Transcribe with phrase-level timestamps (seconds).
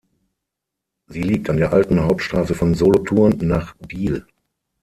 [1.05, 4.25] Sie liegt an der alten Hauptstrasse von Solothurn nach Biel.